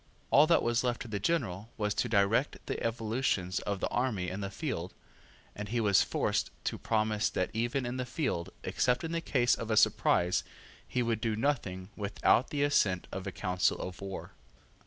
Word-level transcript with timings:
All 0.31 0.47
that 0.47 0.63
was 0.63 0.83
left 0.83 1.03
to 1.03 1.07
the 1.07 1.19
general 1.19 1.69
was 1.77 1.93
to 1.93 2.09
direct 2.09 2.57
the 2.65 2.81
evolutions 2.83 3.59
of 3.59 3.81
the 3.81 3.87
army 3.89 4.29
in 4.31 4.41
the 4.41 4.49
field, 4.49 4.95
and 5.55 5.69
he 5.69 5.79
was 5.79 6.01
forced 6.01 6.49
to 6.63 6.79
promise 6.79 7.29
that 7.29 7.51
even 7.53 7.85
in 7.85 7.97
the 7.97 8.05
field, 8.07 8.49
except 8.63 9.03
in 9.03 9.11
the 9.11 9.21
case 9.21 9.53
of 9.53 9.69
a 9.69 9.77
surprise, 9.77 10.43
he 10.87 11.03
would 11.03 11.21
do 11.21 11.35
nothing 11.35 11.89
without 11.95 12.49
the 12.49 12.63
assent 12.63 13.07
of 13.11 13.27
a 13.27 13.31
council 13.31 13.77
of 13.79 14.01
war. 14.01 14.31